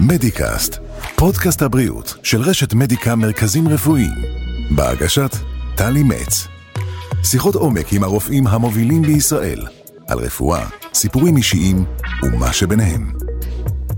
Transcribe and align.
מדיקאסט, 0.00 0.78
פודקאסט 1.16 1.62
הבריאות 1.62 2.14
של 2.22 2.40
רשת 2.40 2.74
מדיקה 2.74 3.14
מרכזים 3.14 3.68
רפואיים, 3.68 4.14
בהגשת 4.70 5.30
טלי 5.76 6.02
מצ. 6.02 6.46
שיחות 7.24 7.54
עומק 7.54 7.92
עם 7.92 8.04
הרופאים 8.04 8.46
המובילים 8.46 9.02
בישראל, 9.02 9.60
על 10.08 10.18
רפואה, 10.18 10.66
סיפורים 10.94 11.36
אישיים 11.36 11.84
ומה 12.22 12.52
שביניהם. 12.52 13.12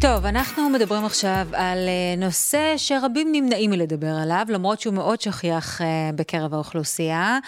טוב, 0.00 0.26
אנחנו 0.26 0.70
מדברים 0.70 1.04
עכשיו 1.04 1.46
על 1.52 1.78
אה, 1.88 2.14
נושא 2.18 2.74
שרבים 2.76 3.28
נמנעים 3.32 3.70
מלדבר 3.70 4.14
עליו, 4.22 4.46
למרות 4.48 4.80
שהוא 4.80 4.94
מאוד 4.94 5.20
שכיח 5.20 5.82
אה, 5.82 6.10
בקרב 6.14 6.54
האוכלוסייה. 6.54 7.38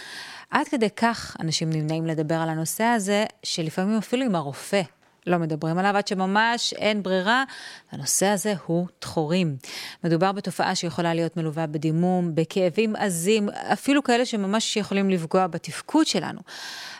עד 0.50 0.68
כדי 0.68 0.90
כך 0.90 1.36
אנשים 1.40 1.70
נמנעים 1.70 2.06
לדבר 2.06 2.34
על 2.34 2.48
הנושא 2.48 2.84
הזה, 2.84 3.24
שלפעמים 3.42 3.98
אפילו 3.98 4.24
עם 4.24 4.34
הרופא 4.34 4.82
לא 5.26 5.38
מדברים 5.38 5.78
עליו, 5.78 5.96
עד 5.96 6.08
שממש 6.08 6.72
אין 6.72 7.02
ברירה. 7.02 7.44
הנושא 7.92 8.26
הזה 8.26 8.54
הוא 8.66 8.86
דחורים. 9.00 9.56
מדובר 10.04 10.32
בתופעה 10.32 10.74
שיכולה 10.74 11.14
להיות 11.14 11.36
מלווה 11.36 11.66
בדימום, 11.66 12.34
בכאבים 12.34 12.96
עזים, 12.96 13.48
אפילו 13.48 14.02
כאלה 14.02 14.26
שממש 14.26 14.76
יכולים 14.76 15.10
לפגוע 15.10 15.46
בתפקוד 15.46 16.06
שלנו. 16.06 16.40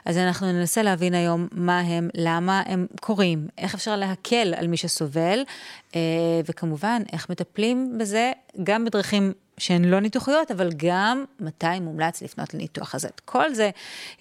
אז 0.04 0.16
אנחנו 0.16 0.52
ננסה 0.52 0.82
להבין 0.82 1.14
היום 1.14 1.48
מה 1.52 1.80
הם, 1.80 2.08
למה 2.14 2.62
הם 2.66 2.86
קורים, 3.00 3.48
איך 3.58 3.74
אפשר 3.74 3.96
להקל 3.96 4.54
על 4.56 4.66
מי 4.66 4.76
שסובל, 4.76 5.42
אה, 5.96 6.00
וכמובן, 6.46 7.02
איך 7.12 7.30
מטפלים 7.30 7.98
בזה 7.98 8.32
גם 8.62 8.84
בדרכים 8.84 9.32
שהן 9.60 9.84
לא 9.84 10.00
ניתוחיות, 10.00 10.50
אבל 10.50 10.70
גם 10.76 11.24
מתי 11.40 11.80
מומלץ 11.80 12.22
לפנות 12.22 12.54
לניתוח. 12.54 12.94
אז 12.94 13.04
את 13.04 13.20
כל 13.20 13.54
זה 13.54 13.70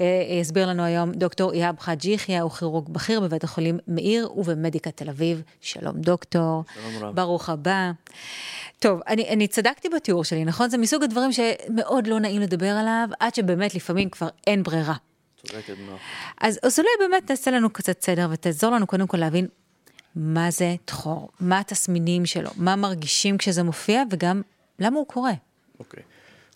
אה, 0.02 0.06
יסביר 0.42 0.68
לנו 0.68 0.84
היום 0.84 1.12
דוקטור 1.12 1.54
איהאב 1.54 1.80
חאג' 1.80 2.06
יחיא, 2.06 2.42
הוא 2.42 2.52
כירורג 2.52 2.90
בכיר 2.90 3.20
בבית 3.20 3.44
החולים 3.44 3.80
מאיר 3.88 4.30
ובמדיקה 4.36 4.92
תל 4.92 5.10
אביב. 5.10 5.42
שלום 5.62 6.02
דוקטור. 6.02 6.64
שלום 6.74 7.04
רב. 7.04 7.16
ברוך 7.16 7.50
הבא. 7.50 7.92
טוב, 8.80 9.00
אני, 9.08 9.30
אני 9.30 9.48
צדקתי 9.48 9.90
בתיאור 9.90 10.24
שלי, 10.24 10.46
נכון? 10.46 10.70
זה 10.70 10.78
מסוג 10.78 11.04
הדברים 11.04 11.32
שמאוד 11.32 12.08
לא 12.08 12.20
נעים 12.20 12.42
לדבר 12.42 12.72
עליו, 12.72 13.08
עד 13.20 13.36
שבאמת 13.36 13.76
לפעמים 13.76 14.10
כבר 14.10 14.28
אין 14.48 14.64
ברירה. 14.64 14.96
צודקת 15.48 15.74
מאוד. 15.86 15.98
אז, 16.42 16.60
אז 16.64 16.80
אולי 16.80 16.90
באמת 17.00 17.28
תעשה 17.28 17.52
לנו 17.52 17.70
קצת 17.70 18.02
סדר 18.02 18.28
ותעזור 18.32 18.72
לנו 18.72 18.88
קודם 18.88 19.08
כל 19.08 19.18
להבין 19.18 19.48
מה 20.16 20.52
זה 20.52 20.76
דחור, 20.88 21.30
מה 21.40 21.60
התסמינים 21.60 22.26
שלו, 22.26 22.50
מה 22.56 22.76
מרגישים 22.76 23.38
כשזה 23.38 23.64
מופיע 23.64 24.04
וגם 24.12 24.42
למה 24.80 24.98
הוא 24.98 25.08
קורה. 25.08 25.34
אוקיי. 25.80 26.04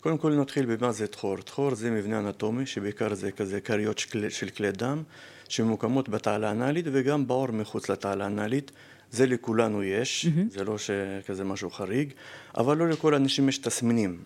קודם 0.02 0.18
כל 0.18 0.34
נתחיל 0.34 0.66
במה 0.66 0.92
זה 0.92 1.08
תחור. 1.08 1.38
תחור 1.38 1.76
זה 1.76 1.92
מבנה 1.92 2.20
אנטומי, 2.20 2.66
שבעיקר 2.66 3.14
זה 3.14 3.32
כזה 3.32 3.62
כריות 3.62 4.00
של 4.00 4.30
של 4.30 4.50
כלי 4.50 4.72
דם, 4.72 5.04
שממוקמות 5.50 6.10
בתעלה 6.10 6.50
האנלית 6.50 6.86
וגם 6.92 7.28
בעור 7.28 7.52
מחוץ 7.52 7.90
לתעלה 7.90 8.24
האנלית. 8.24 8.72
זה 9.12 9.26
לכולנו 9.26 9.84
יש, 9.84 10.28
זה 10.50 10.64
לא 10.64 10.78
שכזה 10.78 11.44
משהו 11.44 11.70
חריג, 11.70 12.14
אבל 12.58 12.78
לא 12.78 12.90
לכל 12.90 13.14
האנשים 13.14 13.50
יש 13.50 13.58
תסמינים. 13.58 14.24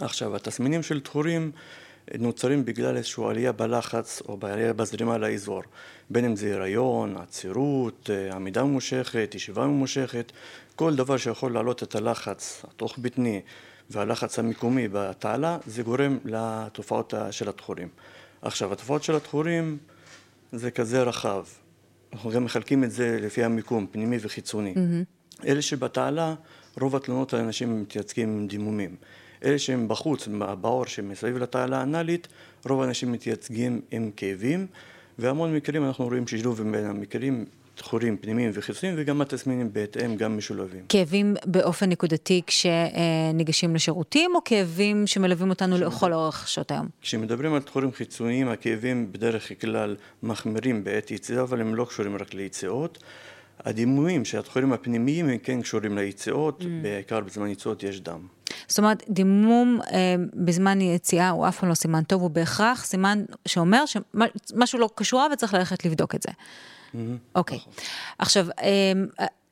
עכשיו, 0.00 0.36
התסמינים 0.36 0.82
של 0.82 1.00
דחורים 1.00 1.52
נוצרים 2.18 2.64
בגלל 2.64 2.96
איזושהי 2.96 3.24
עלייה 3.30 3.52
בלחץ 3.52 4.22
או 4.28 4.36
בעלייה 4.36 4.72
בזרימה 4.72 5.18
לאזור. 5.18 5.62
בין 6.10 6.24
אם 6.24 6.36
זה 6.36 6.54
הריון, 6.54 7.16
עצירות, 7.16 8.10
אה, 8.12 8.36
עמידה 8.36 8.64
ממושכת, 8.64 9.32
ישיבה 9.34 9.66
ממושכת, 9.66 10.32
כל 10.76 10.96
דבר 10.96 11.16
שיכול 11.16 11.52
להעלות 11.52 11.82
את 11.82 11.94
הלחץ 11.94 12.64
התוך 12.68 12.98
בטני 12.98 13.40
והלחץ 13.90 14.38
המקומי 14.38 14.88
בתעלה, 14.92 15.58
זה 15.66 15.82
גורם 15.82 16.18
לתופעות 16.24 17.14
של 17.30 17.48
הדחורים. 17.48 17.88
עכשיו, 18.42 18.72
התופעות 18.72 19.02
של 19.02 19.14
הדחורים 19.14 19.78
זה 20.52 20.70
כזה 20.70 21.02
רחב. 21.02 21.44
אנחנו 22.12 22.30
גם 22.30 22.44
מחלקים 22.44 22.84
את 22.84 22.90
זה 22.90 23.18
לפי 23.22 23.44
המיקום, 23.44 23.86
פנימי 23.90 24.16
וחיצוני. 24.20 24.74
אלה 25.46 25.62
שבתעלה, 25.62 26.34
רוב 26.80 26.96
התלונות 26.96 27.34
על 27.34 27.40
אנשים 27.40 27.82
מתייצגים 27.82 28.28
עם 28.28 28.46
דימומים. 28.46 28.96
אלה 29.44 29.58
שהם 29.58 29.88
בחוץ, 29.88 30.28
בעור 30.60 30.86
שמסביב 30.86 31.38
לתעלה 31.38 31.78
האנלית, 31.78 32.28
רוב 32.68 32.82
האנשים 32.82 33.12
מתייצגים 33.12 33.80
עם 33.90 34.10
כאבים, 34.16 34.66
והמון 35.18 35.54
מקרים 35.56 35.84
אנחנו 35.84 36.04
רואים 36.04 36.26
שילוב 36.26 36.62
בין 36.62 36.84
המקרים, 36.86 37.44
דחורים 37.78 38.16
פנימיים 38.16 38.50
וחיצוניים, 38.54 38.98
וגם 38.98 39.20
התסמינים 39.20 39.72
בהתאם 39.72 40.16
גם 40.16 40.36
משולבים. 40.36 40.84
כאבים 40.88 41.34
באופן 41.44 41.88
נקודתי 41.88 42.42
כשניגשים 42.46 43.74
לשירותים, 43.74 44.30
או 44.34 44.40
כאבים 44.44 45.06
שמלווים 45.06 45.50
אותנו 45.50 45.78
לכל 45.78 46.12
אורך 46.12 46.48
שעות 46.48 46.70
היום? 46.70 46.88
כשמדברים 47.02 47.54
על 47.54 47.60
דחורים 47.60 47.92
חיצוניים, 47.92 48.48
הכאבים 48.48 49.12
בדרך 49.12 49.60
כלל 49.60 49.96
מחמירים 50.22 50.84
בעת 50.84 51.10
יציאה, 51.10 51.42
אבל 51.42 51.60
הם 51.60 51.74
לא 51.74 51.84
קשורים 51.84 52.16
רק 52.16 52.34
ליציאות. 52.34 52.98
הדימומים 53.64 54.24
של 54.24 54.38
הדחורים 54.38 54.72
הפנימיים 54.72 55.28
הם 55.28 55.38
כן 55.38 55.62
קשורים 55.62 55.98
ליציאות, 55.98 56.64
בעיקר 56.82 57.20
בזמן 57.20 57.48
יציאות 57.48 57.82
יש 57.82 58.00
דם. 58.00 58.26
זאת 58.68 58.78
אומרת, 58.78 59.04
דימום 59.08 59.80
אה, 59.92 60.14
בזמן 60.34 60.80
יציאה 60.80 61.30
הוא 61.30 61.48
אף 61.48 61.58
פעם 61.60 61.68
לא 61.68 61.74
סימן 61.74 62.02
טוב, 62.02 62.22
הוא 62.22 62.30
בהכרח 62.30 62.84
סימן 62.84 63.24
שאומר 63.46 63.84
שמשהו 63.86 64.78
לא 64.78 64.90
קשורה 64.94 65.26
וצריך 65.32 65.54
ללכת 65.54 65.84
לבדוק 65.84 66.14
את 66.14 66.22
זה. 66.22 66.30
אוקיי. 67.34 67.58
עכשיו, 68.18 68.46
אה, 68.62 68.92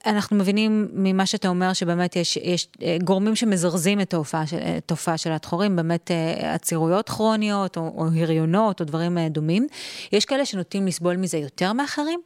אנחנו 0.06 0.36
מבינים 0.36 0.88
ממה 0.92 1.26
שאתה 1.26 1.48
אומר 1.48 1.72
שבאמת 1.72 2.16
יש, 2.16 2.36
יש 2.36 2.68
אה, 2.82 2.96
גורמים 3.04 3.36
שמזרזים 3.36 4.00
את 4.00 4.14
התופעה 4.14 4.46
של, 4.46 4.56
התופעה 4.62 5.18
של 5.18 5.32
הדחורים, 5.32 5.76
באמת 5.76 6.10
אה, 6.10 6.54
עצירויות 6.54 7.08
כרוניות 7.08 7.76
או, 7.76 7.92
או 7.96 8.06
הריונות 8.06 8.80
או 8.80 8.84
דברים 8.84 9.18
אה, 9.18 9.28
דומים. 9.28 9.66
יש 10.12 10.24
כאלה 10.24 10.46
שנוטים 10.46 10.86
לסבול 10.86 11.16
מזה 11.16 11.38
יותר 11.38 11.72
מאחרים? 11.72 12.20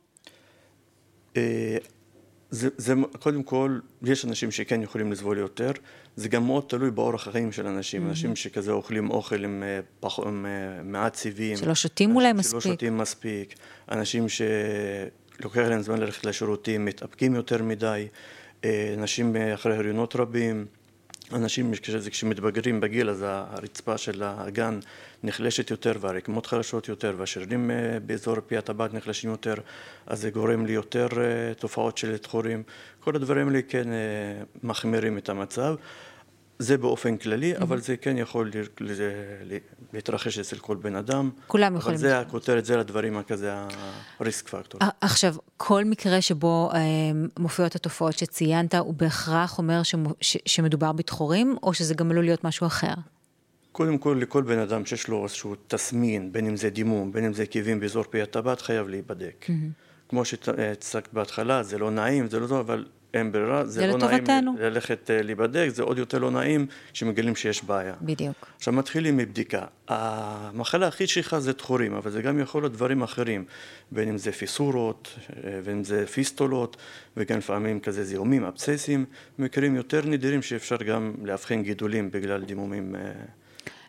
אה, 1.36 1.76
זה, 2.50 2.68
זה 2.76 2.94
קודם 3.18 3.42
כל, 3.42 3.78
יש 4.02 4.24
אנשים 4.24 4.50
שכן 4.50 4.82
יכולים 4.82 5.12
לסבול 5.12 5.38
יותר, 5.38 5.70
זה 6.16 6.28
גם 6.28 6.46
מאוד 6.46 6.64
תלוי 6.68 6.90
באורח 6.90 7.28
החיים 7.28 7.52
של 7.52 7.66
אנשים, 7.66 8.06
אנשים 8.08 8.36
שכזה 8.36 8.72
אוכלים 8.72 9.10
אוכל 9.10 9.44
עם, 9.44 9.62
אה, 9.62 9.80
פח, 10.00 10.18
עם 10.18 10.46
אה, 10.46 10.82
מעט 10.82 11.14
סיבים, 11.14 11.56
שלא 11.56 11.74
שותים 11.74 12.16
אולי 12.16 12.30
אנשים 12.30 12.50
שלא 12.50 12.58
מספיק. 12.58 12.72
שותים 12.72 12.98
מספיק, 12.98 13.54
אנשים 13.90 14.26
שלוקח 14.28 15.58
להם 15.60 15.82
זמן 15.82 15.98
ללכת 15.98 16.26
לשירותים, 16.26 16.84
מתאפקים 16.84 17.34
יותר 17.34 17.62
מדי, 17.62 18.08
אנשים 18.98 19.36
אחרי 19.54 19.76
הריונות 19.76 20.16
רבים, 20.16 20.66
אנשים 21.32 21.72
כש- 21.74 22.08
כשמתבגרים 22.08 22.80
בגיל 22.80 23.10
אז 23.10 23.24
הרצפה 23.28 23.98
של 23.98 24.22
האגן 24.22 24.78
נחלשת 25.22 25.70
יותר 25.70 25.92
והרקמות 26.00 26.46
חלשות 26.46 26.88
יותר 26.88 27.14
והשרירים 27.18 27.70
אה, 27.70 27.98
באזור 28.06 28.36
פי 28.46 28.56
הטבעת 28.56 28.94
נחלשים 28.94 29.30
יותר 29.30 29.54
אז 30.06 30.20
זה 30.20 30.30
גורם 30.30 30.66
ליותר 30.66 31.06
אה, 31.16 31.54
תופעות 31.54 31.98
של 31.98 32.16
דחורים. 32.16 32.62
כל 33.00 33.16
הדברים 33.16 33.48
האלה 33.48 33.60
כן 33.68 33.92
אה, 33.92 33.98
מחמירים 34.62 35.18
את 35.18 35.28
המצב. 35.28 35.74
זה 36.58 36.78
באופן 36.78 37.16
כללי 37.16 37.56
אבל 37.56 37.80
זה 37.80 37.96
כן 37.96 38.18
יכול 38.18 38.50
ל- 38.54 38.84
ל- 38.84 38.92
ל- 39.54 39.58
להתרחש 39.92 40.38
אצל 40.38 40.58
כל 40.58 40.76
בן 40.76 40.96
אדם. 40.96 41.30
כולם 41.46 41.66
אבל 41.66 41.78
יכולים 41.78 41.98
זה 41.98 42.18
הכותרת 42.18 42.64
זה 42.64 42.76
לדברים 42.76 43.16
הכזה 43.16 43.52
הריסק 44.18 44.48
פקטור 44.48 44.80
עכשיו, 45.00 45.34
כל 45.56 45.84
מקרה 45.84 46.20
שבו 46.20 46.70
אה, 46.74 46.78
מופיעות 47.38 47.76
התופעות 47.76 48.18
שציינת, 48.18 48.74
הוא 48.74 48.94
בהכרח 48.94 49.58
אומר 49.58 49.82
שמו, 49.82 50.10
ש, 50.20 50.36
שמדובר 50.46 50.92
בדחורים, 50.92 51.56
או 51.62 51.74
שזה 51.74 51.94
גם 51.94 52.10
עלול 52.10 52.24
להיות 52.24 52.44
משהו 52.44 52.66
אחר? 52.66 52.94
קודם 53.72 53.98
כל, 53.98 54.18
לכל 54.20 54.42
בן 54.42 54.58
אדם 54.58 54.86
שיש 54.86 55.08
לו 55.08 55.24
איזשהו 55.24 55.54
תסמין, 55.68 56.32
בין 56.32 56.46
אם 56.46 56.56
זה 56.56 56.70
דימום, 56.70 57.12
בין 57.12 57.24
אם 57.24 57.32
זה 57.32 57.46
כאבים 57.46 57.80
באזור 57.80 58.04
פי 58.10 58.22
הטבעת, 58.22 58.60
חייב 58.60 58.88
להיבדק. 58.88 59.46
כמו 60.08 60.24
שהצגת 60.24 61.08
בהתחלה, 61.12 61.62
זה 61.62 61.78
לא 61.78 61.90
נעים, 61.90 62.28
זה 62.28 62.40
לא 62.40 62.46
טוב, 62.46 62.58
אבל 62.58 62.84
אין 63.14 63.32
ברירה, 63.32 63.64
זה, 63.66 63.80
זה 63.80 63.86
לא 63.86 63.98
נעים 63.98 64.24
לטובתנו. 64.24 64.54
ללכת 64.58 65.10
אה, 65.10 65.22
להיבדק, 65.22 65.68
זה 65.68 65.82
עוד 65.82 65.98
יותר 65.98 66.18
לא 66.18 66.30
נעים 66.30 66.66
כשמגלים 66.92 67.36
שיש 67.36 67.64
בעיה. 67.64 67.94
בדיוק. 68.02 68.46
עכשיו 68.56 68.72
מתחילים 68.74 69.16
מבדיקה. 69.16 69.64
המחלה 69.88 70.86
הכי 70.88 71.06
שכיחה 71.06 71.40
זה 71.40 71.52
דחורים, 71.52 71.94
אבל 71.94 72.10
זה 72.10 72.22
גם 72.22 72.38
יכול 72.38 72.62
להיות 72.62 72.72
דברים 72.72 73.02
אחרים, 73.02 73.44
בין 73.92 74.08
אם 74.08 74.18
זה 74.18 74.32
פיסורות, 74.32 75.18
אה, 75.44 75.60
בין 75.64 75.76
אם 75.76 75.84
זה 75.84 76.06
פיסטולות, 76.06 76.76
וגם 77.16 77.38
לפעמים 77.38 77.80
כזה 77.80 78.04
זיהומים, 78.04 78.44
אבססים, 78.44 79.04
מקרים 79.38 79.76
יותר 79.76 80.06
נדירים 80.06 80.42
שאפשר 80.42 80.76
גם 80.76 81.14
לאבחן 81.22 81.62
גידולים 81.62 82.10
בגלל 82.10 82.44
דימומים. 82.44 82.94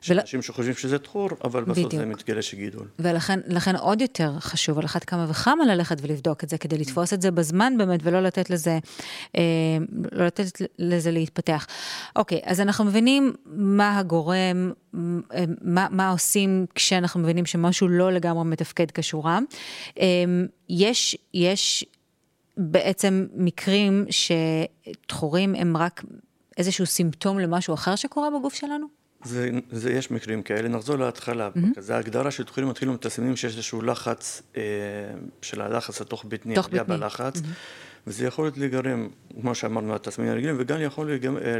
ול- 0.09 0.19
אנשים 0.19 0.41
שחושבים 0.41 0.75
שזה 0.75 0.97
דחור, 0.97 1.29
אבל 1.43 1.63
בסוף 1.63 1.91
זה 1.91 1.97
בדיוק. 1.97 2.03
מתגלה 2.03 2.41
שגידול. 2.41 2.87
ולכן 2.99 3.39
לכן 3.47 3.75
עוד 3.75 4.01
יותר 4.01 4.39
חשוב 4.39 4.79
על 4.79 4.85
אחת 4.85 5.03
כמה 5.03 5.25
וכמה 5.29 5.65
ללכת 5.65 5.97
ולבדוק 6.01 6.43
את 6.43 6.49
זה, 6.49 6.57
כדי 6.57 6.77
לתפוס 6.77 7.13
את 7.13 7.21
זה 7.21 7.31
בזמן 7.31 7.73
באמת, 7.77 7.99
ולא 8.03 8.21
לתת 8.21 8.49
לזה, 8.49 8.79
אה, 9.37 9.41
לא 10.11 10.25
לתת 10.25 10.61
לזה 10.79 11.11
להתפתח. 11.11 11.67
אוקיי, 12.15 12.39
אז 12.43 12.61
אנחנו 12.61 12.85
מבינים 12.85 13.33
מה 13.45 13.97
הגורם, 13.97 14.71
אה, 14.95 15.43
מה, 15.61 15.87
מה 15.91 16.09
עושים 16.09 16.65
כשאנחנו 16.75 17.19
מבינים 17.19 17.45
שמשהו 17.45 17.87
לא 17.87 18.11
לגמרי 18.11 18.43
מתפקד 18.43 18.91
כשורה. 18.91 19.39
אה, 19.99 20.05
יש, 20.69 21.17
יש 21.33 21.85
בעצם 22.57 23.27
מקרים 23.33 24.05
שדחורים 24.09 25.55
הם 25.55 25.77
רק 25.77 26.03
איזשהו 26.57 26.85
סימפטום 26.85 27.39
למשהו 27.39 27.73
אחר 27.73 27.95
שקורה 27.95 28.29
בגוף 28.39 28.53
שלנו? 28.53 29.00
זה, 29.23 29.49
זה, 29.71 29.91
יש 29.91 30.11
מקרים 30.11 30.41
כאלה, 30.43 30.69
נחזור 30.69 30.95
להתחלה. 30.95 31.49
Mm-hmm. 31.55 31.81
זה 31.81 31.95
ההגדרה 31.95 32.31
של 32.31 32.43
תחומים 32.43 32.69
מתחילים 32.69 32.93
מתסמינים 32.93 33.35
שיש 33.35 33.53
איזשהו 33.53 33.81
לחץ, 33.81 34.41
אה, 34.57 34.61
של 35.41 35.61
הלחץ 35.61 36.01
התוך 36.01 36.25
בטני, 36.27 36.55
עלייה 36.67 36.83
בלחץ, 36.83 37.37
mm-hmm. 37.37 38.07
וזה 38.07 38.25
יכול 38.25 38.45
להיות 38.45 38.57
להיגרם, 38.57 39.09
כמו 39.41 39.55
שאמרנו, 39.55 39.95
התסמינים 39.95 40.33
הרגילים, 40.33 40.55
וגם 40.59 40.81
יכול 40.81 41.11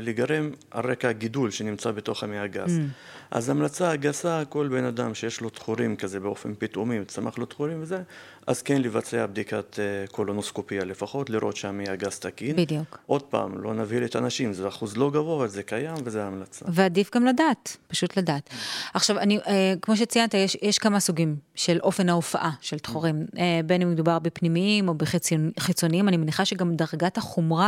להיגרם 0.02 0.50
על 0.72 0.92
רקע 0.92 1.10
הגידול 1.10 1.52
שנמצא 1.52 1.92
בתוך 1.92 2.24
המעי 2.24 2.40
הגס. 2.40 2.70
Mm-hmm. 2.70 3.12
אז 3.32 3.50
המלצה 3.50 3.92
הגסה, 3.92 4.44
כל 4.50 4.68
בן 4.68 4.84
אדם 4.84 5.14
שיש 5.16 5.42
לו 5.42 5.50
תחורים 5.50 5.96
כזה 5.96 6.20
באופן 6.20 6.54
פתאומי, 6.60 7.06
צמח 7.08 7.38
לו 7.38 7.46
תחורים 7.46 7.82
וזה, 7.82 8.02
אז 8.48 8.62
כן 8.62 8.82
לבצע 8.82 9.26
בדיקת 9.26 9.80
אה, 9.80 10.08
קולונוסקופיה 10.08 10.86
לפחות, 10.86 11.30
לראות 11.30 11.56
שהמעי 11.56 11.90
הגס 11.90 12.20
תקין. 12.20 12.56
בדיוק. 12.56 13.00
עוד 13.06 13.22
פעם, 13.22 13.64
לא 13.64 13.74
נבהיל 13.74 14.06
את 14.06 14.16
האנשים, 14.16 14.54
זה 14.54 14.68
אחוז 14.68 14.98
לא 14.98 15.12
גבוה, 15.12 15.38
אבל 15.38 15.48
זה 15.48 15.64
קיים 15.64 15.96
וזה 16.04 16.24
ההמלצה. 16.24 16.66
ועדיף 16.70 17.16
גם 17.16 17.26
לדעת, 17.26 17.78
פשוט 17.88 18.18
לדעת. 18.18 18.50
עכשיו, 18.94 19.20
אני, 19.20 19.40
אה, 19.48 19.74
כמו 19.82 19.98
שציינת, 19.98 20.34
יש, 20.34 20.58
יש 20.62 20.78
כמה 20.78 21.00
סוגים 21.00 21.36
של 21.56 21.80
אופן 21.84 22.10
ההופעה 22.10 22.52
של 22.62 22.80
תחורים, 22.80 23.26
אה, 23.38 23.60
בין 23.66 23.82
אם 23.82 23.92
מדובר 23.92 24.20
בפנימיים 24.20 24.88
או 24.90 24.94
בחיצוניים, 24.94 26.08
אני 26.08 26.18
מניחה 26.18 26.46
שגם 26.46 26.76
דרגת 26.76 27.18
החומרה 27.18 27.61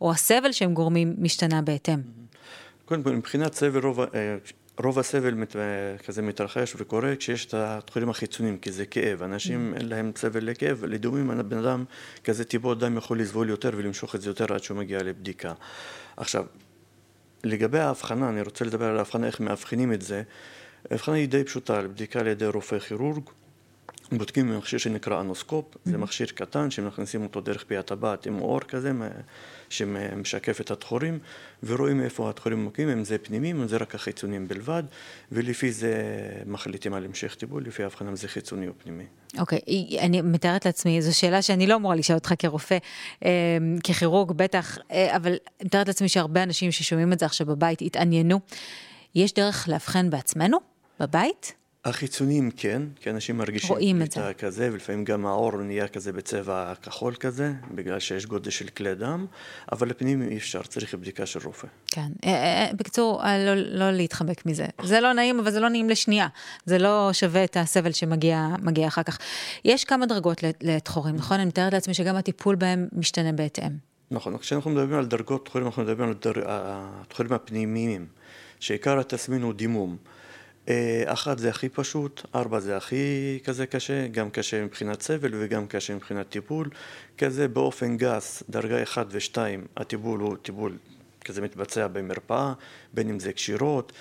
או 0.00 0.10
הסבל 0.10 0.52
שהם 0.52 0.74
גורמים 0.74 1.14
משתנה 1.18 1.62
בהתאם. 1.62 2.00
קודם 2.84 3.02
כל, 3.02 3.10
מבחינת 3.10 3.54
סבל 3.54 3.80
רוב, 3.80 4.00
רוב 4.78 4.98
הסבל 4.98 5.34
מת, 5.34 5.56
כזה 6.06 6.22
מתרחש 6.22 6.74
וקורה 6.76 7.16
כשיש 7.16 7.46
את 7.46 7.54
התחורים 7.54 8.10
החיצוניים, 8.10 8.58
כי 8.58 8.72
זה 8.72 8.86
כאב. 8.86 9.22
אנשים 9.22 9.72
mm. 9.74 9.78
אין 9.78 9.88
להם 9.88 10.12
סבל 10.16 10.44
לכאב, 10.44 10.84
לדומים 10.84 11.30
הבן 11.30 11.58
אדם 11.58 11.84
כזה 12.24 12.44
טיפות 12.44 12.78
דם 12.78 12.96
יכול 12.96 13.20
לסבול 13.20 13.48
יותר 13.48 13.70
ולמשוך 13.76 14.14
את 14.14 14.20
זה 14.20 14.30
יותר 14.30 14.54
עד 14.54 14.62
שהוא 14.62 14.78
מגיע 14.78 15.02
לבדיקה. 15.02 15.52
עכשיו, 16.16 16.44
לגבי 17.44 17.78
ההבחנה, 17.78 18.28
אני 18.28 18.42
רוצה 18.42 18.64
לדבר 18.64 18.84
על 18.84 18.96
ההבחנה, 18.96 19.26
איך 19.26 19.40
מאבחנים 19.40 19.92
את 19.92 20.02
זה. 20.02 20.22
ההבחנה 20.90 21.14
היא 21.14 21.28
די 21.28 21.44
פשוטה, 21.44 21.82
בדיקה 21.82 22.20
על 22.20 22.26
ידי 22.26 22.46
רופא 22.46 22.78
כירורג. 22.78 23.22
בודקים 24.12 24.52
במכשיר 24.52 24.78
שנקרא 24.78 25.20
אנוסקופ, 25.20 25.64
זה 25.84 25.94
mm-hmm. 25.94 25.98
מכשיר 25.98 26.26
קטן 26.26 26.70
שמכניסים 26.70 27.22
אותו 27.22 27.40
דרך 27.40 27.64
פי 27.64 27.76
הטבעת 27.76 28.26
עם 28.26 28.40
אור 28.40 28.60
כזה 28.60 28.92
שמשקף 29.68 30.60
את 30.60 30.70
התחורים 30.70 31.18
ורואים 31.62 32.00
איפה 32.00 32.30
התחורים 32.30 32.64
מוקים, 32.64 32.88
אם 32.88 33.04
זה 33.04 33.18
פנימיים, 33.18 33.60
אם 33.60 33.68
זה 33.68 33.76
רק 33.76 33.94
החיצוניים 33.94 34.48
בלבד 34.48 34.82
ולפי 35.32 35.72
זה 35.72 35.94
מחליטים 36.46 36.94
על 36.94 37.04
המשך 37.04 37.34
טיפול, 37.34 37.64
לפי 37.66 37.82
ההבחנה 37.82 38.10
אם 38.10 38.16
זה 38.16 38.28
חיצוני 38.28 38.68
או 38.68 38.72
פנימי. 38.82 39.04
אוקיי, 39.38 39.58
okay, 39.58 40.00
אני 40.00 40.22
מתארת 40.22 40.66
לעצמי, 40.66 41.02
זו 41.02 41.18
שאלה 41.18 41.42
שאני 41.42 41.66
לא 41.66 41.74
אמורה 41.74 41.96
לשאול 41.96 42.18
אותך 42.18 42.34
כרופא, 42.38 42.78
אה, 43.24 43.30
ככירורג 43.84 44.32
בטח, 44.32 44.78
אה, 44.90 45.16
אבל 45.16 45.36
מתארת 45.64 45.88
לעצמי 45.88 46.08
שהרבה 46.08 46.42
אנשים 46.42 46.72
ששומעים 46.72 47.12
את 47.12 47.18
זה 47.18 47.26
עכשיו 47.26 47.46
בבית 47.46 47.82
התעניינו. 47.82 48.40
יש 49.14 49.34
דרך 49.34 49.68
לאבחן 49.68 50.10
בעצמנו, 50.10 50.58
בבית? 51.00 51.59
החיצוניים 51.84 52.50
כן, 52.50 52.82
כי 53.00 53.10
אנשים 53.10 53.36
מרגישים 53.38 53.70
רואים 53.70 54.02
את 54.02 54.12
זה. 54.12 54.32
כזה, 54.38 54.68
ולפעמים 54.72 55.04
גם 55.04 55.26
האור 55.26 55.56
נהיה 55.56 55.88
כזה 55.88 56.12
בצבע 56.12 56.72
כחול 56.82 57.14
כזה, 57.14 57.52
בגלל 57.74 57.98
שיש 57.98 58.26
גודל 58.26 58.50
של 58.50 58.68
כלי 58.68 58.94
דם, 58.94 59.26
אבל 59.72 59.88
לפנים 59.88 60.22
אי 60.22 60.36
אפשר, 60.36 60.62
צריך 60.62 60.94
בדיקה 60.94 61.26
של 61.26 61.40
רופא. 61.44 61.68
כן, 61.86 62.10
אה, 62.24 62.30
אה, 62.30 62.66
אה, 62.66 62.72
בקיצור, 62.72 63.22
לא, 63.22 63.54
לא 63.54 63.90
להתחמק 63.90 64.46
מזה. 64.46 64.66
זה 64.82 65.00
לא 65.00 65.12
נעים, 65.12 65.40
אבל 65.40 65.50
זה 65.50 65.60
לא 65.60 65.68
נעים 65.68 65.90
לשנייה. 65.90 66.28
זה 66.64 66.78
לא 66.78 67.10
שווה 67.12 67.44
את 67.44 67.56
הסבל 67.56 67.92
שמגיע 67.92 68.56
אחר 68.86 69.02
כך. 69.02 69.18
יש 69.64 69.84
כמה 69.84 70.06
דרגות 70.06 70.44
לתחורים, 70.62 71.16
נכון? 71.16 71.36
אני 71.36 71.48
מתארת 71.48 71.72
לעצמי 71.72 71.94
שגם 71.94 72.16
הטיפול 72.16 72.54
בהם 72.54 72.88
משתנה 72.92 73.32
בהתאם. 73.32 73.72
נכון, 74.10 74.38
כשאנחנו 74.38 74.70
מדברים 74.70 74.98
על 74.98 75.06
דרגות 75.06 75.44
תחורים, 75.44 75.66
אנחנו 75.66 75.82
מדברים 75.82 76.08
על 76.08 76.14
התחורים 76.46 77.32
הפנימיים, 77.32 78.06
שעיקר 78.60 78.98
התסמין 78.98 79.42
הוא 79.42 79.52
דימום. 79.52 79.96
אה, 80.70 81.12
אחת 81.12 81.38
זה 81.38 81.48
הכי 81.50 81.68
פשוט, 81.68 82.22
ארבע 82.34 82.60
זה 82.60 82.76
הכי 82.76 83.38
כזה 83.44 83.66
קשה, 83.66 84.06
גם 84.08 84.30
קשה 84.30 84.64
מבחינת 84.64 85.02
סבל 85.02 85.30
וגם 85.32 85.66
קשה 85.66 85.94
מבחינת 85.94 86.28
טיפול. 86.28 86.70
כזה 87.18 87.48
באופן 87.48 87.96
גס, 87.96 88.42
דרגה 88.50 88.82
אחת 88.82 89.06
ושתיים, 89.10 89.66
הטיפול 89.76 90.20
הוא 90.20 90.36
טיפול 90.42 90.76
כזה 91.24 91.40
מתבצע 91.40 91.86
במרפאה, 91.86 92.52
בין 92.94 93.08
אם 93.08 93.18
זה 93.18 93.32
קשירות, 93.32 93.92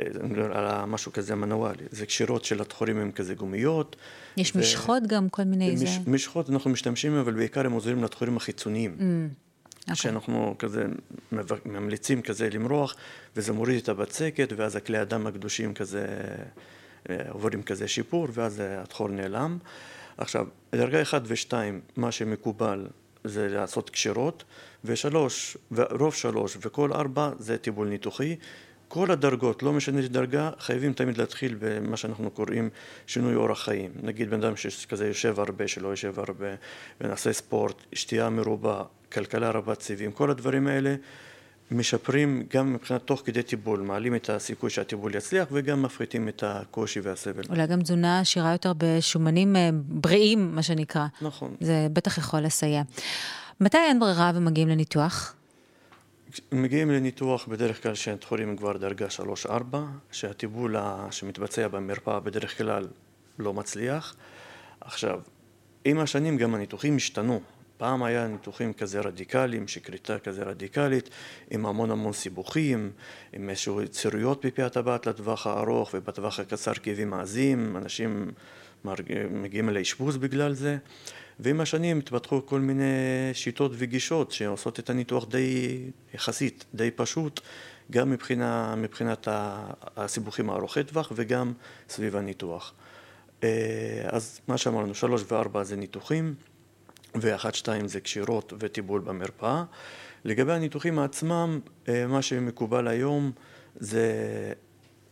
אה, 0.00 0.06
על 0.52 0.84
משהו 0.84 1.12
כזה 1.12 1.34
מנואלי, 1.34 1.84
זה 1.90 2.06
קשירות 2.06 2.44
של 2.44 2.60
התחורים 2.60 2.98
הם 2.98 3.12
כזה 3.12 3.34
גומיות. 3.34 3.96
יש 4.36 4.52
ו... 4.56 4.58
משחות 4.58 5.02
גם, 5.06 5.28
כל 5.28 5.44
מיני... 5.44 5.74
מש, 5.74 5.78
זה... 5.78 5.86
משחות 6.06 6.50
אנחנו 6.50 6.70
משתמשים, 6.70 7.14
אבל 7.14 7.32
בעיקר 7.32 7.66
הם 7.66 7.72
עוזרים 7.72 8.04
לתחורים 8.04 8.36
החיצוניים. 8.36 8.96
Mm. 8.98 9.49
Okay. 9.80 9.90
אוקיי. 9.90 9.96
שאנחנו 9.96 10.54
כזה 10.58 10.84
ממליצים 11.64 12.22
כזה 12.22 12.48
למרוח, 12.50 12.96
וזה 13.36 13.52
מוריד 13.52 13.82
את 13.82 13.88
הבצקת, 13.88 14.52
ואז 14.56 14.76
הכלי 14.76 14.98
הדם 14.98 15.26
הקדושים 15.26 15.74
כזה 15.74 16.06
אה, 17.10 17.16
עוברים 17.28 17.62
כזה 17.62 17.88
שיפור, 17.88 18.28
ואז 18.32 18.62
התחור 18.66 19.08
נעלם. 19.08 19.58
עכשיו, 20.16 20.46
דרגה 20.72 21.02
1 21.02 21.22
ו-2, 21.24 21.52
מה 21.96 22.12
שמקובל 22.12 22.86
זה 23.24 23.48
לעשות 23.48 23.90
קשירות, 23.90 24.44
ושלוש, 24.84 25.56
ורוב 25.72 26.14
שלוש 26.14 26.56
וכל 26.60 26.92
ארבע 26.92 27.30
זה 27.38 27.58
טיפול 27.58 27.88
ניתוחי. 27.88 28.36
כל 28.92 29.10
הדרגות, 29.10 29.62
לא 29.62 29.72
משנה 29.72 30.08
דרגה, 30.08 30.50
חייבים 30.58 30.92
תמיד 30.92 31.18
להתחיל 31.18 31.56
במה 31.58 31.96
שאנחנו 31.96 32.30
קוראים 32.30 32.70
שינוי 33.06 33.34
אורח 33.34 33.64
חיים. 33.64 33.90
נגיד 34.02 34.30
בן 34.30 34.44
אדם 34.44 34.56
שכזה 34.56 35.06
יושב 35.06 35.40
הרבה, 35.40 35.68
שלא 35.68 35.88
יושב 35.88 36.18
הרבה, 36.18 36.46
ונעשה 37.00 37.32
ספורט, 37.32 37.82
שתייה 37.92 38.30
מרובה, 38.30 38.82
כלכלה 39.12 39.50
רבת 39.50 39.82
סיבים, 39.82 40.12
כל 40.12 40.30
הדברים 40.30 40.66
האלה 40.66 40.94
משפרים 41.70 42.46
גם 42.54 42.72
מבחינת 42.72 43.02
תוך 43.02 43.22
כדי 43.24 43.42
טיפול, 43.42 43.80
מעלים 43.80 44.14
את 44.14 44.30
הסיכוי 44.30 44.70
שהטיפול 44.70 45.14
יצליח 45.14 45.48
וגם 45.52 45.82
מפחיתים 45.82 46.28
את 46.28 46.44
הקושי 46.46 47.00
והסבל. 47.00 47.42
אולי 47.48 47.66
גם 47.66 47.82
תזונה 47.82 48.20
עשירה 48.20 48.52
יותר 48.52 48.72
בשומנים 48.76 49.56
אה, 49.56 49.70
בריאים, 49.88 50.54
מה 50.54 50.62
שנקרא. 50.62 51.06
נכון. 51.22 51.54
זה 51.60 51.86
בטח 51.92 52.18
יכול 52.18 52.40
לסייע. 52.40 52.82
מתי 53.60 53.78
אין 53.78 54.00
ברירה 54.00 54.32
ומגיעים 54.34 54.68
לניתוח? 54.68 55.34
מגיעים 56.52 56.90
לניתוח 56.90 57.46
בדרך 57.46 57.82
כלל 57.82 57.94
שהתחולים 57.94 58.56
כבר 58.56 58.76
דרגה 58.76 59.06
3-4, 59.46 59.50
שהטיפול 60.12 60.76
שמתבצע 61.10 61.68
במרפאה 61.68 62.20
בדרך 62.20 62.58
כלל 62.58 62.88
לא 63.38 63.54
מצליח. 63.54 64.16
עכשיו, 64.80 65.20
עם 65.84 65.98
השנים 65.98 66.36
גם 66.36 66.54
הניתוחים 66.54 66.96
השתנו. 66.96 67.40
פעם 67.76 68.02
היה 68.02 68.26
ניתוחים 68.26 68.72
כזה 68.72 69.00
רדיקליים, 69.00 69.68
שכריתה 69.68 70.18
כזה 70.18 70.42
רדיקלית, 70.42 71.10
עם 71.50 71.66
המון 71.66 71.90
המון 71.90 72.12
סיבוכים, 72.12 72.90
עם 73.32 73.50
איזשהו 73.50 73.82
יצירויות 73.82 74.46
בפי 74.46 74.62
הטבעת 74.62 75.06
לטווח 75.06 75.46
הארוך, 75.46 75.90
ובטווח 75.94 76.40
הקצר 76.40 76.74
כאבים 76.74 77.14
עזים, 77.14 77.76
אנשים 77.76 78.30
מגיעים 79.30 79.68
לאשפוז 79.68 80.16
בגלל 80.16 80.52
זה. 80.52 80.78
ועם 81.40 81.60
השנים 81.60 81.98
התפתחו 81.98 82.46
כל 82.46 82.60
מיני 82.60 82.84
שיטות 83.32 83.72
וגישות 83.74 84.32
שעושות 84.32 84.78
את 84.78 84.90
הניתוח 84.90 85.28
די 85.28 85.78
יחסית, 86.14 86.64
די 86.74 86.90
פשוט, 86.90 87.40
גם 87.90 88.10
מבחינה, 88.10 88.74
מבחינת 88.76 89.28
הסיבוכים 89.96 90.50
הארוכי 90.50 90.84
טווח 90.84 91.12
וגם 91.14 91.52
סביב 91.88 92.16
הניתוח. 92.16 92.72
אה, 93.44 93.48
אז 94.08 94.40
מה 94.48 94.58
שאמרנו, 94.58 94.94
שלוש 94.94 95.22
וארבע 95.28 95.64
זה 95.64 95.76
ניתוחים, 95.76 96.34
ואחת, 97.14 97.54
שתיים 97.54 97.88
זה 97.88 98.00
קשירות 98.00 98.52
וטיפול 98.58 99.00
במרפאה. 99.00 99.64
לגבי 100.24 100.52
הניתוחים 100.52 100.98
עצמם, 100.98 101.60
אה, 101.88 102.06
מה 102.06 102.22
שמקובל 102.22 102.88
היום 102.88 103.32
זה 103.76 104.12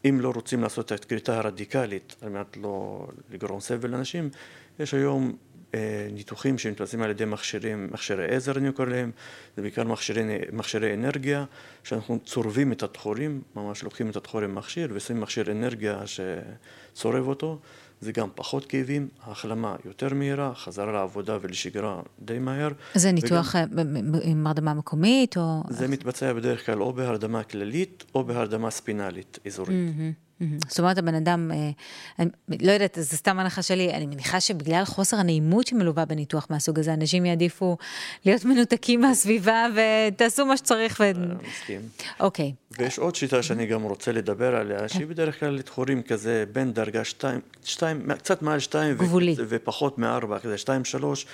אם 0.04 0.20
לא 0.20 0.32
רוצים 0.34 0.62
לעשות 0.62 0.92
את 0.92 1.04
הכריתה 1.04 1.38
הרדיקלית 1.38 2.16
על 2.22 2.28
מנת 2.28 2.56
לא 2.56 3.06
לגרום 3.30 3.60
סבל 3.60 3.90
לאנשים, 3.90 4.30
יש 4.78 4.94
היום 4.94 5.36
אה, 5.74 6.08
ניתוחים 6.12 6.58
שמתבצעים 6.58 7.02
על 7.02 7.10
ידי 7.10 7.24
מכשירים, 7.24 7.88
מכשירי 7.92 8.36
עזר 8.36 8.58
אני 8.58 8.72
קורא 8.72 8.88
להם, 8.88 9.10
זה 9.56 9.62
בעיקר 9.62 9.84
מכשירי, 9.84 10.22
מכשירי 10.52 10.94
אנרגיה, 10.94 11.44
שאנחנו 11.84 12.18
צורבים 12.24 12.72
את 12.72 12.82
התחורים, 12.82 13.42
ממש 13.56 13.82
לוקחים 13.82 14.10
את 14.10 14.16
התחור 14.16 14.40
עם 14.40 14.54
מכשיר 14.54 14.88
ושמים 14.92 15.20
מכשיר 15.20 15.50
אנרגיה 15.50 16.02
שצורב 16.06 17.28
אותו, 17.28 17.58
זה 18.00 18.12
גם 18.12 18.28
פחות 18.34 18.66
כאבים, 18.66 19.08
ההחלמה 19.22 19.76
יותר 19.84 20.14
מהירה, 20.14 20.54
חזרה 20.54 20.92
לעבודה 20.92 21.38
ולשגרה 21.40 22.00
די 22.20 22.38
מהר. 22.38 22.68
זה 22.94 23.12
ניתוח 23.12 23.54
וגם, 23.54 23.96
אה, 24.14 24.20
עם 24.22 24.46
הרדמה 24.46 24.74
מקומית 24.74 25.36
או... 25.36 25.62
זה 25.70 25.88
מתבצע 25.88 26.32
בדרך 26.32 26.66
כלל 26.66 26.82
או 26.82 26.92
בהרדמה 26.92 27.42
כללית 27.42 28.04
או 28.14 28.24
בהרדמה 28.24 28.70
ספינלית 28.70 29.38
אזורית. 29.46 29.70
Mm-hmm. 29.70 30.27
זאת 30.68 30.78
אומרת, 30.78 30.98
הבן 30.98 31.14
אדם, 31.14 31.50
אה, 31.52 31.70
אני 32.18 32.58
לא 32.66 32.72
יודעת, 32.72 32.98
זו 33.00 33.16
סתם 33.16 33.38
הנחה 33.38 33.62
שלי, 33.62 33.94
אני 33.94 34.06
מניחה 34.06 34.40
שבגלל 34.40 34.84
חוסר 34.84 35.16
הנעימות 35.16 35.66
שמלווה 35.66 36.04
בניתוח 36.04 36.46
מהסוג 36.50 36.78
הזה, 36.78 36.94
אנשים 36.94 37.26
יעדיפו 37.26 37.76
להיות 38.24 38.44
מנותקים 38.44 39.00
מהסביבה 39.00 39.66
ותעשו 39.74 40.46
מה 40.46 40.56
שצריך. 40.56 41.00
ו... 41.00 41.04
אה, 41.04 41.12
מסכים. 41.48 41.80
אוקיי. 42.20 42.52
ויש 42.78 42.98
עוד 42.98 43.14
שיטה 43.14 43.42
שאני 43.42 43.66
גם 43.66 43.82
רוצה 43.82 44.12
לדבר 44.12 44.56
עליה, 44.56 44.78
כן. 44.78 44.88
שהיא 44.88 45.06
בדרך 45.06 45.40
כלל 45.40 45.50
לתחורים 45.50 46.02
כזה 46.02 46.44
בין 46.52 46.72
דרגה 46.72 47.04
2, 47.04 47.40
2 47.64 48.08
קצת 48.18 48.42
מעל 48.42 48.60
2 48.60 48.96
גבולי. 48.96 49.34
ופחות 49.48 49.98
מ-4, 49.98 50.38
כזה 50.38 50.58
2, 50.58 50.84
3. 50.84 51.26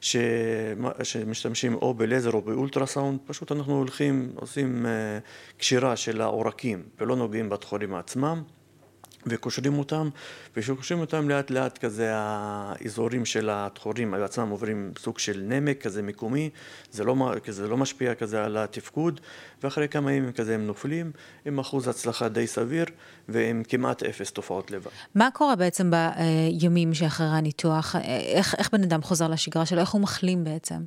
ש... 0.00 0.16
שמשתמשים 1.02 1.74
או 1.74 1.94
בלייזר 1.94 2.30
או 2.32 2.42
באולטרסאונד, 2.42 3.18
פשוט 3.26 3.52
אנחנו 3.52 3.76
הולכים, 3.78 4.32
עושים 4.34 4.86
אה, 4.86 5.18
קשירה 5.58 5.96
של 5.96 6.20
העורקים 6.20 6.82
ולא 7.00 7.16
נוגעים 7.16 7.48
בתחורים 7.48 7.94
עצמם. 7.94 8.42
וקושרים 9.30 9.78
אותם, 9.78 10.08
וכשקושרים 10.56 11.00
אותם 11.00 11.28
לאט 11.28 11.50
לאט 11.50 11.78
כזה 11.78 12.10
האזורים 12.14 13.24
של 13.24 13.48
התחורים 13.52 14.14
עצמם 14.14 14.48
עוברים 14.48 14.92
סוג 14.98 15.18
של 15.18 15.42
נמק 15.46 15.82
כזה 15.82 16.02
מקומי, 16.02 16.50
זה 16.90 17.04
לא, 17.04 17.14
זה 17.48 17.68
לא 17.68 17.76
משפיע 17.76 18.14
כזה 18.14 18.44
על 18.44 18.56
התפקוד, 18.56 19.20
ואחרי 19.62 19.88
כמה 19.88 20.12
ימים 20.12 20.32
כזה 20.32 20.54
הם 20.54 20.66
נופלים, 20.66 21.10
עם 21.44 21.58
אחוז 21.58 21.88
הצלחה 21.88 22.28
די 22.28 22.46
סביר, 22.46 22.84
ועם 23.28 23.62
כמעט 23.68 24.02
אפס 24.02 24.32
תופעות 24.32 24.70
לב. 24.70 24.86
מה 25.14 25.28
קורה 25.32 25.56
בעצם 25.56 25.90
בימים 25.90 26.94
שאחרי 26.94 27.26
הניתוח? 27.26 27.96
איך, 28.34 28.54
איך 28.58 28.70
בן 28.72 28.82
אדם 28.82 29.02
חוזר 29.02 29.28
לשגרה 29.28 29.66
שלו? 29.66 29.80
איך 29.80 29.90
הוא 29.90 30.00
מחלים 30.00 30.44
בעצם? 30.44 30.78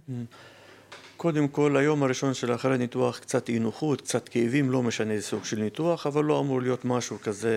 קודם 1.21 1.47
כל, 1.47 1.77
היום 1.77 2.03
הראשון 2.03 2.33
של 2.33 2.55
אחרי 2.55 2.75
הניתוח 2.75 3.19
קצת 3.19 3.49
אי 3.49 3.59
נוחות, 3.59 4.01
קצת 4.01 4.29
כאבים, 4.29 4.71
לא 4.71 4.83
משנה 4.83 5.13
איזה 5.13 5.27
סוג 5.27 5.45
של 5.45 5.59
ניתוח, 5.59 6.07
אבל 6.07 6.25
לא 6.25 6.39
אמור 6.39 6.61
להיות 6.61 6.85
משהו 6.85 7.17
כזה 7.23 7.55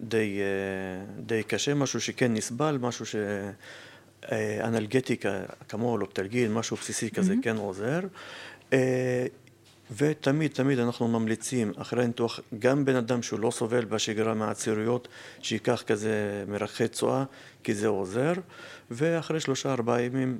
די, 0.00 0.40
אה, 0.40 1.04
די 1.22 1.42
קשה, 1.42 1.74
משהו 1.74 2.00
שכן 2.00 2.34
נסבל, 2.34 2.78
משהו 2.80 3.04
שאנלגטיקה, 4.30 5.42
כמו 5.68 5.98
לופטלגין, 5.98 6.52
משהו 6.54 6.76
בסיסי 6.76 7.10
כזה 7.10 7.32
mm-hmm. 7.32 7.42
כן 7.42 7.56
עוזר. 7.56 8.00
אה, 8.72 9.26
ותמיד 9.96 10.50
תמיד 10.50 10.78
אנחנו 10.78 11.08
ממליצים 11.08 11.72
אחרי 11.76 12.04
הניתוח 12.04 12.40
גם 12.58 12.84
בן 12.84 12.96
אדם 12.96 13.22
שהוא 13.22 13.40
לא 13.40 13.50
סובל 13.50 13.84
בשגרה 13.84 14.34
מהעצירויות 14.34 15.08
שייקח 15.42 15.82
כזה 15.86 16.44
מרחי 16.48 16.88
צואה 16.88 17.24
כי 17.64 17.74
זה 17.74 17.86
עוזר 17.86 18.32
ואחרי 18.90 19.40
שלושה 19.40 19.72
ארבעה 19.72 20.02
ימים 20.02 20.38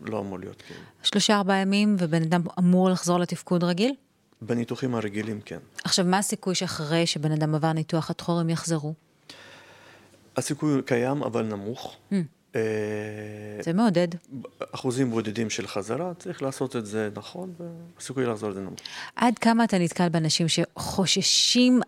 לא 0.00 0.20
אמור 0.20 0.38
להיות 0.38 0.62
כן. 0.68 0.74
שלושה 1.02 1.36
ארבעה 1.36 1.56
ימים 1.56 1.96
ובן 1.98 2.22
אדם 2.22 2.42
אמור 2.58 2.90
לחזור 2.90 3.18
לתפקוד 3.18 3.64
רגיל? 3.64 3.94
בניתוחים 4.42 4.94
הרגילים 4.94 5.40
כן. 5.40 5.58
עכשיו, 5.84 6.04
מה 6.04 6.18
הסיכוי 6.18 6.54
שאחרי 6.54 7.06
שבן 7.06 7.32
אדם 7.32 7.54
עבר 7.54 7.72
ניתוח 7.72 8.10
התחור 8.10 8.40
הם 8.40 8.50
יחזרו? 8.50 8.94
הסיכוי 10.36 10.82
קיים 10.82 11.22
אבל 11.22 11.42
נמוך. 11.42 11.96
Mm. 12.12 12.14
זה 13.60 13.72
מעודד. 13.72 14.08
אחוזים 14.74 15.10
בודדים 15.10 15.50
של 15.50 15.66
חזרה, 15.66 16.12
צריך 16.18 16.42
לעשות 16.42 16.76
את 16.76 16.86
זה 16.86 17.08
נכון, 17.14 17.52
והסיכוי 17.96 18.26
לחזור 18.26 18.52
זה 18.52 18.60
נמוך. 18.60 18.80
עד 19.16 19.38
כמה 19.38 19.64
אתה 19.64 19.78
נתקל 19.78 20.08
באנשים 20.08 20.46
שחוששים, 20.48 21.80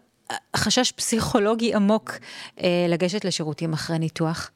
חשש 0.57 0.93
פסיכולוגי 0.93 1.75
עמוק, 1.75 2.13
אה, 2.61 2.87
לגשת 2.89 3.25
לשירותים 3.25 3.73
אחרי 3.73 3.99
ניתוח? 3.99 4.51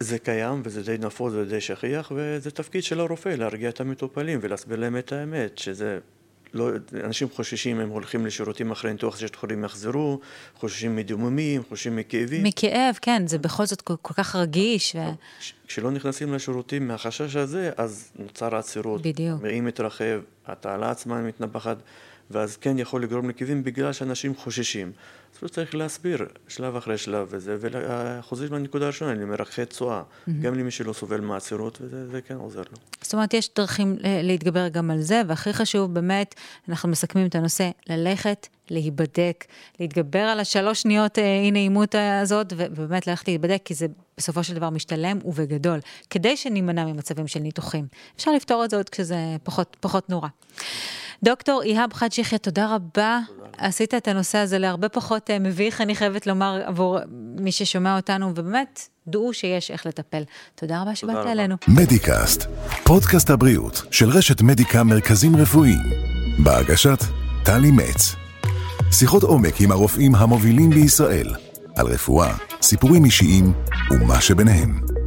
זה 0.00 0.18
קיים 0.18 0.62
וזה 0.64 0.82
די 0.82 0.96
נפוץ 0.98 1.32
ודי 1.36 1.60
שכיח 1.60 2.12
וזה 2.14 2.50
תפקיד 2.50 2.82
של 2.82 3.00
הרופא 3.00 3.28
להרגיע 3.28 3.68
את 3.68 3.80
המטופלים 3.80 4.38
ולהסביר 4.42 4.78
להם 4.78 4.96
את 4.96 5.12
האמת 5.12 5.58
שזה 5.58 5.98
לא, 6.54 6.70
אנשים 7.04 7.28
חוששים 7.30 7.80
הם 7.80 7.88
הולכים 7.88 8.26
לשירותים 8.26 8.70
אחרי 8.70 8.92
ניתוח 8.92 9.16
ששת 9.16 9.34
חולים 9.34 9.64
יחזרו, 9.64 10.20
חוששים 10.56 10.96
מדימומים, 10.96 11.62
חוששים 11.68 11.96
מכאבים. 11.96 12.42
מכאב, 12.42 12.98
כן, 13.02 13.26
זה 13.26 13.38
בכל 13.38 13.66
זאת 13.66 13.80
כל, 13.80 13.94
כל 14.02 14.14
כך 14.14 14.36
רגיש. 14.36 14.96
ו... 14.96 14.98
כשלא 15.66 15.90
נכנסים 15.90 16.34
לשירותים 16.34 16.88
מהחשש 16.88 17.36
הזה, 17.36 17.70
אז 17.76 18.10
נוצר 18.18 18.56
עצירות. 18.56 19.02
בדיוק. 19.02 19.38
ואם 19.42 19.64
מתרחב, 19.64 20.20
התעלה 20.46 20.90
עצמה 20.90 21.22
מתנפחת. 21.22 21.76
ואז 22.30 22.56
כן 22.56 22.78
יכול 22.78 23.02
לגרום 23.02 23.28
לכאבים 23.28 23.64
בגלל 23.64 23.92
שאנשים 23.92 24.36
חוששים. 24.36 24.92
אז 25.34 25.38
הוא 25.42 25.48
צריך 25.48 25.74
להסביר 25.74 26.26
שלב 26.48 26.76
אחרי 26.76 26.98
שלב 26.98 27.26
וזה, 27.30 27.56
וחוזרים 27.60 28.52
לנקודה 28.52 28.84
הראשונה, 28.84 29.14
למרחי 29.14 29.66
צואה, 29.66 30.02
mm-hmm. 30.02 30.30
גם 30.42 30.54
למי 30.54 30.70
שלא 30.70 30.92
סובל 30.92 31.20
מעצירות, 31.20 31.78
וזה 31.80 32.20
כן 32.20 32.36
עוזר 32.36 32.62
לו. 32.70 32.78
זאת 33.02 33.14
אומרת, 33.14 33.34
יש 33.34 33.50
דרכים 33.56 33.96
להתגבר 34.22 34.68
גם 34.68 34.90
על 34.90 35.00
זה, 35.00 35.22
והכי 35.26 35.52
חשוב, 35.52 35.94
באמת, 35.94 36.34
אנחנו 36.68 36.88
מסכמים 36.88 37.26
את 37.26 37.34
הנושא, 37.34 37.70
ללכת, 37.88 38.46
להיבדק, 38.70 39.44
להתגבר 39.80 40.18
על 40.18 40.40
השלוש 40.40 40.82
שניות 40.82 41.18
אה, 41.18 41.40
אי 41.44 41.50
נעימות 41.50 41.94
הזאת, 42.22 42.52
ובאמת 42.56 43.06
ללכת 43.06 43.28
להיבדק, 43.28 43.62
כי 43.64 43.74
זה 43.74 43.86
בסופו 44.16 44.44
של 44.44 44.54
דבר 44.54 44.70
משתלם 44.70 45.18
ובגדול, 45.24 45.78
כדי 46.10 46.36
שנימנע 46.36 46.84
ממצבים 46.84 47.26
של 47.26 47.40
ניתוחים. 47.40 47.86
אפשר 48.16 48.30
לפתור 48.32 48.64
את 48.64 48.70
זה 48.70 48.76
עוד 48.76 48.88
כשזה 48.88 49.16
פחות, 49.42 49.76
פחות 49.80 50.10
נורא. 50.10 50.28
דוקטור 51.22 51.62
איהאב 51.62 51.92
חאג' 51.92 52.18
יחיא, 52.18 52.38
תודה 52.38 52.74
רבה. 52.74 53.20
עשית 53.58 53.94
את 53.94 54.08
הנושא 54.08 54.38
הזה 54.38 54.58
להרבה 54.58 54.88
פחות 54.88 55.30
אה, 55.30 55.38
מביך, 55.38 55.80
אני 55.80 55.94
חייבת 55.94 56.26
לומר, 56.26 56.60
עבור 56.64 56.98
מי 57.40 57.52
ששומע 57.52 57.96
אותנו, 57.96 58.28
ובאמת, 58.28 58.88
דעו 59.06 59.32
שיש 59.32 59.70
איך 59.70 59.86
לטפל. 59.86 60.22
תודה 60.54 60.82
רבה 60.82 60.94
שבאת 60.94 61.26
אלינו. 61.26 61.56
מדיקאסט, 61.68 62.46
פודקאסט 62.84 63.30
הבריאות 63.30 63.82
של 63.90 64.08
רשת 64.08 64.42
מדיקה 64.42 64.82
מרכזים 64.82 65.36
רפואיים. 65.36 65.80
בהגשת 66.38 66.98
טלי 67.44 67.70
מצ. 67.70 68.14
שיחות 68.92 69.22
עומק 69.22 69.60
עם 69.60 69.72
הרופאים 69.72 70.14
המובילים 70.14 70.70
בישראל, 70.70 71.34
על 71.76 71.86
רפואה, 71.86 72.34
סיפורים 72.62 73.04
אישיים 73.04 73.52
ומה 73.90 74.20
שביניהם. 74.20 74.97